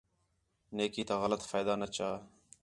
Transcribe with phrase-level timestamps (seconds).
[0.75, 2.09] نیکی تا غلط فائدہ نہ چا